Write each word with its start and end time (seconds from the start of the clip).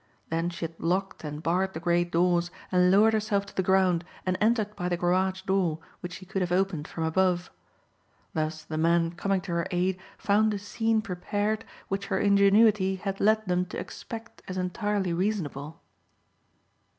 Then 0.31 0.49
she 0.49 0.65
had 0.65 0.79
locked 0.79 1.23
and 1.23 1.43
barred 1.43 1.73
the 1.75 1.79
great 1.79 2.11
doors 2.11 2.49
and 2.71 2.89
lowered 2.89 3.13
herself 3.13 3.45
to 3.45 3.55
the 3.55 3.61
ground 3.61 4.03
and 4.25 4.35
entered 4.41 4.75
by 4.75 4.89
the 4.89 4.97
garage 4.97 5.43
door 5.43 5.77
which 5.99 6.13
she 6.13 6.25
could 6.25 6.41
have 6.41 6.51
opened 6.51 6.87
from 6.87 7.03
above. 7.03 7.51
Thus 8.33 8.63
the 8.63 8.79
men 8.79 9.11
coming 9.11 9.41
to 9.41 9.51
her 9.51 9.67
aid 9.69 9.99
found 10.17 10.55
a 10.55 10.57
scene 10.57 11.03
prepared 11.03 11.65
which 11.87 12.07
her 12.07 12.17
ingenuity 12.17 12.95
had 12.95 13.19
led 13.19 13.45
them 13.45 13.63
to 13.67 13.79
expect 13.79 14.41
as 14.47 14.57
entirely 14.57 15.13
reasonable. 15.13 15.79